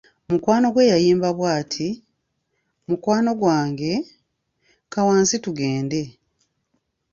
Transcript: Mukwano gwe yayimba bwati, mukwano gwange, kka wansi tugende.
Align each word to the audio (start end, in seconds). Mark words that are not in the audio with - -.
Mukwano 0.29 0.67
gwe 0.73 0.89
yayimba 0.91 1.29
bwati, 1.37 1.87
mukwano 2.89 3.31
gwange, 3.39 3.91
kka 4.91 5.01
wansi 5.07 5.35
tugende. 5.43 6.01